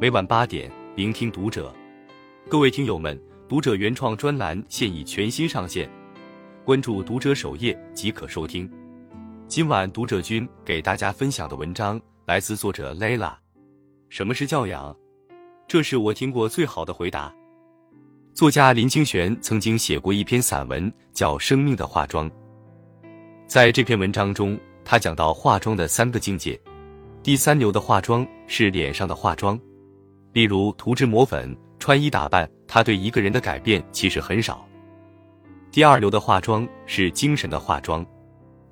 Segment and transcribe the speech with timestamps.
[0.00, 1.70] 每晚八点，聆听读者。
[2.48, 5.86] 各位听友们，读者原创专栏现已全新上线，
[6.64, 8.66] 关注读者首页即可收听。
[9.46, 13.34] 今晚读者君给大家分享的文章来自作者 Layla。
[14.08, 14.96] 什么是教养？
[15.68, 17.30] 这是我听过最好的回答。
[18.32, 22.26] 作家林清玄曾经写过一篇散文，叫《生命的化妆》。
[23.46, 26.58] 在这篇文章中，他讲到化妆的三个境界。
[27.22, 29.60] 第三流的化妆是脸上的化妆，
[30.32, 34.66] 例如涂脂抹粉、穿衣打扮，它对一个人的改变其实很少。
[35.72, 38.04] 第二流的化妆是精神的化妆，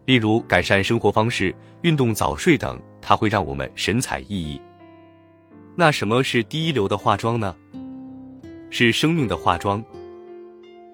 [0.04, 4.60] 例如改善生活方式、运动、早睡等，它会让我们神采奕奕。
[5.76, 7.54] 那什么是第一流的化妆呢？
[8.70, 9.82] 是生命的化妆。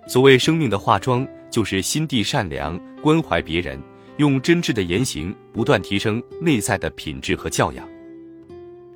[0.06, 3.80] 所谓生命的化妆，就是心地善良，关怀别人。
[4.18, 7.84] 用真挚的言行不断提升内在的品质和教养，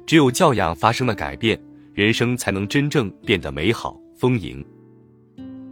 [0.09, 1.61] 只有教养发生了改变，
[1.93, 4.65] 人生才能真正变得美好丰盈。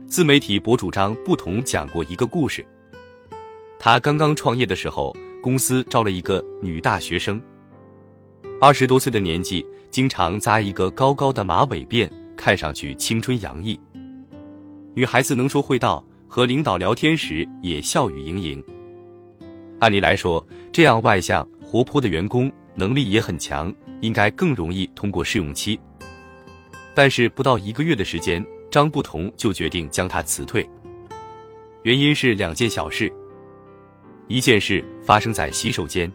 [0.06, 2.62] 自媒体博主张不同讲过一个故事，
[3.78, 7.40] 他刚刚创业的时候，公司招了一个女大学生，
[8.60, 12.06] 二十多岁的年纪，经常扎一个高高的马尾辫，
[12.36, 13.80] 看上去青春洋溢。
[14.92, 18.62] 女孩子能说会道，和领导聊天时也笑语盈盈。
[19.78, 25.80] 按理来说，这样外向活泼的员工能力也很强，应该更容易通过试用期。
[26.94, 30.68] 但是不到一个月的时间，张不同就决定将他辞退。
[31.82, 33.12] 原因是两件小事。
[34.28, 36.10] 一件事发生在洗手间。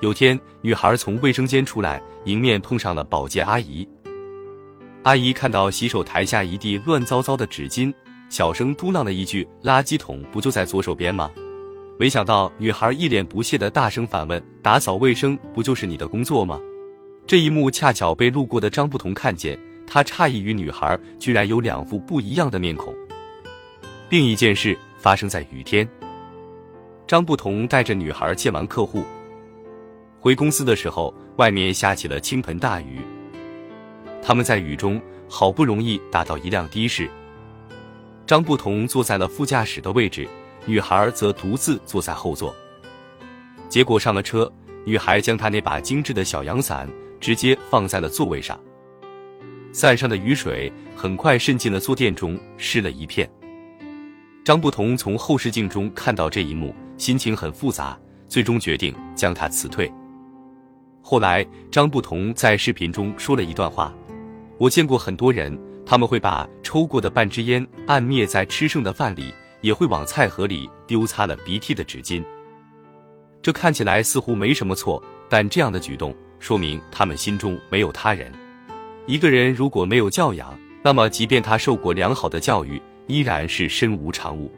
[0.00, 3.88] 有天，女孩从卫生间出来，迎面碰上了保洁阿姨。
[5.04, 7.94] 阿姨看到洗手台下一地乱糟糟的纸巾，
[8.28, 11.30] 小声嘟囔了一句：“垃圾桶不就在左手边吗？”
[11.98, 16.60] 没想到，女孩一脸不屑的大声反问：“打扫卫生不就是你的工作吗？”
[17.26, 22.94] 这一幕恰巧被路过的张不同看见，他诧异于女孩居然有两副不一样的面孔。
[24.10, 25.88] 另一件事发生在雨天，
[27.06, 29.02] 张不同带着女孩见完客户，
[30.20, 33.00] 回公司的时候，外面下起了倾盆大雨。
[34.22, 37.08] 他们在雨中好不容易打到一辆的士，
[38.26, 40.28] 张不同坐在了副驾驶的位置。
[40.68, 42.52] 女孩则独自坐在后座，
[43.68, 44.52] 结果上了车，
[44.84, 46.88] 女孩将她那把精致的小阳伞
[47.20, 48.58] 直接放在了座位上，
[49.72, 53.30] 伞上的雨水很快渗进了坐垫中，湿了一片。
[54.44, 57.96] 张不同从后视镜中看到这一幕，心情很复杂，
[58.26, 59.90] 最终决定将她辞退。
[61.00, 63.94] 后来，张不同在视频中说了一段话
[64.58, 65.56] ：“我见过很多人，
[65.86, 72.24] 他们会把抽过的半支烟按灭在吃剩的饭里。”也会往菜盒里丢擦了鼻涕的纸巾，
[73.42, 78.32] 这看起来似乎没什么错，但这样的举动说明他们心中没有他人。
[79.06, 84.50] 一个人如果没有教养，那么即便他受过良好的教育，依然是身无长物。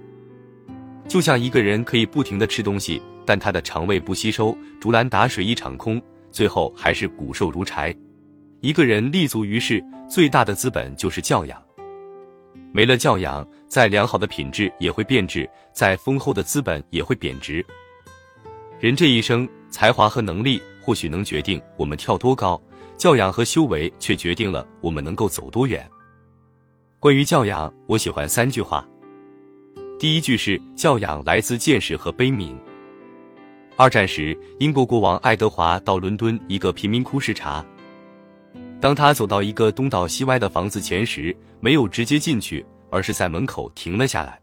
[1.07, 7.95] 就像一个人可以不停的吃东西，但他的肠胃不吸收，竹篮打水一场空，最后还是骨瘦如柴。
[8.61, 11.63] 一个人立足于世，最大的资本就是教养。
[12.73, 17.65] 没了教养，再良好的品质也会变质，再丰厚的资本也会贬值。
[18.79, 22.61] 人这一生，才华和能力或许能决定我们跳多高，
[22.97, 25.89] 教养和修为却决定了我们能够走多远。
[27.01, 28.87] 关于教养，我喜欢三句话。
[29.99, 32.55] 第一句是教养来自见识和悲悯。
[33.77, 37.65] 二战时，英国国王爱德华到伦敦一个贫民窟视察。
[38.81, 44.41] 当他走到一个东倒西歪的房子前时，没有直接进去，而是在门口停了下来。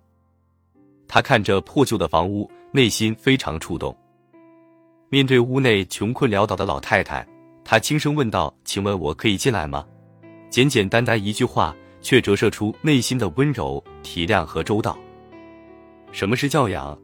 [1.07, 3.95] 他看着破旧的房屋，内心非常触动。
[5.09, 7.25] 面对屋内穷困潦倒的老太太，
[7.63, 9.85] 他轻声问道：“请问我可以进来吗？”
[10.49, 14.97] 简简单单一句话，却折射出内心的温柔、体谅和周到。
[16.11, 16.97] 什么是教养？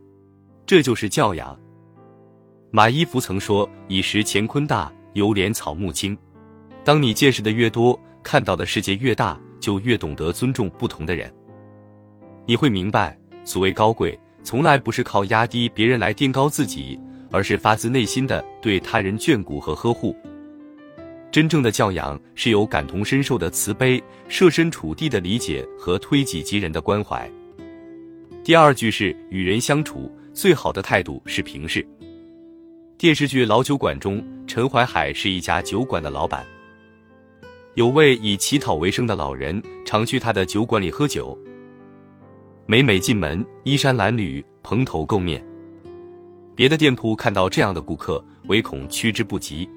[0.66, 1.58] 这就是教养。
[2.72, 6.18] 马一福曾说：“以识乾坤大，犹怜草木青。”
[6.83, 11.31] 当你见识的越多，看到的世界越大，就越懂得尊重不同的人。
[12.45, 17.00] 你会明白，所谓高贵，从来不是靠压低别人来垫高自己，
[17.31, 20.16] 而是发自内心的对他人眷顾和呵护。
[21.31, 27.30] 真正的教养是有感同身受的慈悲，设身处地的理解和推己及人的关怀。
[28.44, 31.88] 第二句是与人相处最好的态度是平视。
[32.98, 36.44] 电视剧《老酒馆》中，陈怀海是一家酒馆的老板。
[37.75, 41.38] 有位以乞讨为生的老人，常去他的酒馆里喝酒。
[42.65, 45.41] 每每进门，衣衫褴褛，蓬头垢面。
[46.53, 49.69] 别的店铺看到这样的顾客，唯恐趋之不及。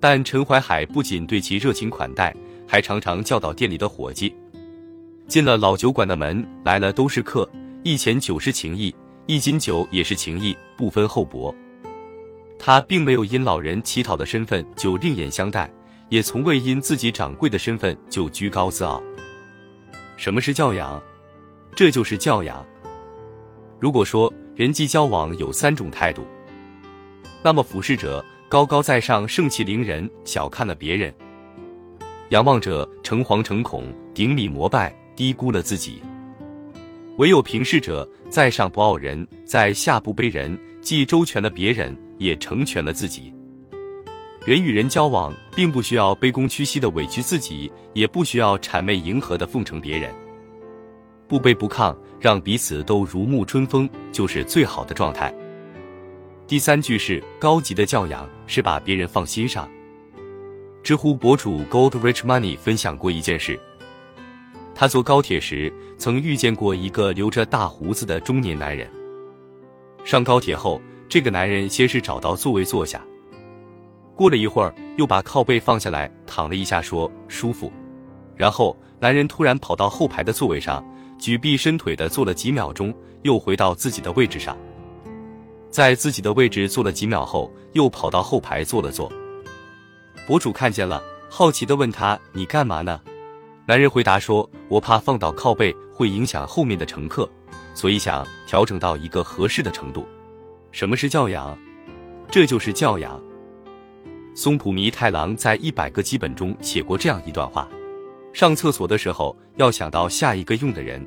[0.00, 2.34] 但陈怀海不仅对其热情款待，
[2.66, 4.34] 还常常教导店里的伙计：
[5.26, 7.46] 进了老酒馆的门，来了都是客，
[7.82, 8.94] 一钱酒是情谊，
[9.26, 11.54] 一斤酒也是情谊，不分厚薄。
[12.58, 15.70] 他并没有因老人乞讨的身份就另眼相待，
[16.08, 19.02] 也从未因自己掌柜的身份就居高自傲。
[20.16, 21.02] 什么是教养？
[21.76, 22.64] 这就是教养。
[23.78, 26.26] 如果说人际交往有三种态度，
[27.42, 31.12] 那么俯视者高高在上、盛气凌人，小看了别人；
[32.30, 36.02] 仰望者诚惶诚恐、顶礼膜拜，低估了自己；
[37.18, 43.32] 唯有平视者在上不傲人，在下不卑人，既周全了别人，也成全了自己。
[44.48, 50.10] 人与人交往，并不需要卑躬屈膝的委屈自己，也不需要谄媚迎合的奉承别人。
[51.28, 55.30] 不卑不亢，让彼此都如沐春风，就是最好的状态。
[56.46, 59.68] 第三句是高级的教养，是把别人放心上。
[60.82, 63.60] 知乎博主 Gold Rich Money 分享过一件事：
[64.74, 68.90] 他坐高铁时，曾遇见过一个留着大胡子的中年男人。
[70.06, 73.04] 上高铁后，这个男人先是找到座位坐下，
[74.18, 77.72] 过了一会儿，又把靠背放下来躺了一下，说舒服。
[78.34, 80.84] 然后男人突然跑到后排的座位上。
[81.18, 84.56] 举臂伸腿的坐了几秒钟，又回到自己的位置上，
[85.68, 89.10] 在自己的位置坐了几秒后，又跑到后排坐了坐。
[90.28, 93.00] 博主看见了，好奇的问他：“你干嘛呢？”
[93.66, 97.28] 男人回答说：“我怕放倒靠背会影响后面的乘客，
[97.74, 100.06] 所以想调整到一个合适的程度。”
[100.70, 101.58] 什么是教养？
[102.30, 103.20] 这就是教养。
[104.38, 107.68] 松浦弥太郎在《一百个基本》中写过这样一段话。
[108.32, 111.04] 上厕所的时候要想到下一个用的人，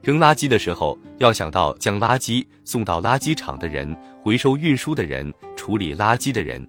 [0.00, 6.66] 扔垃圾的时候要想到将垃圾送到垃圾场的人、回收运输的人、处理垃圾的人。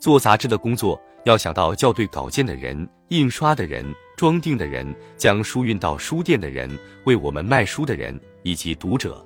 [0.00, 3.86] 做杂志的工作要想到校对稿件的人、印刷的人、
[4.16, 6.68] 装订的人、将书运到书店的人、
[7.04, 9.24] 为我们卖书的人以及读者。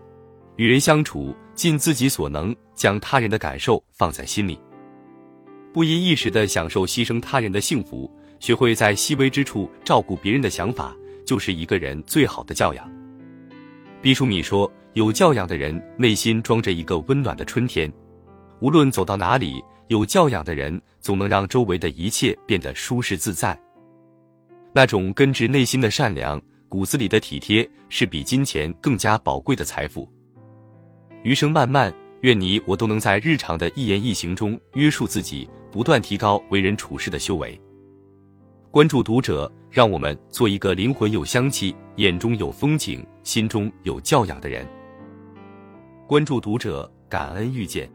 [0.56, 4.58] 与人相处，尽自己所能，将他人的感受放在心里，
[5.72, 8.10] 不因一时的享受牺牲他人的幸福。
[8.40, 10.92] 学会在细微之处照顾别人的想法，
[11.24, 12.90] 就是一个人最好的教养。
[14.00, 17.88] 毕淑敏说：“有教养的人内心装着一个温暖的春天，
[18.58, 23.56] 无论走到哪里，有教养的人总能让周围的一切变得舒适自在。
[24.72, 30.12] 那种根植内心的善良，骨子里的体贴，是比金钱更加宝贵的财富。
[31.22, 37.60] 余生漫漫，愿你我都能在日常的一言一行中约束自己，不断提高为人处事的修为。”
[38.70, 44.66] 关注读者，让我们做一个灵魂有香气、眼中有风景、心中有教养的人。
[46.06, 47.90] 关注读者，感恩遇见。